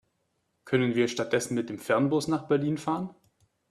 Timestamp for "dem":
1.69-1.77